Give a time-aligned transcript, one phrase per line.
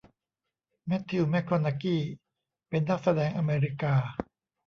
[0.85, 2.03] แมทธิวแม็กโคนากี้
[2.69, 3.93] เป็นนักแสดงอเมริกา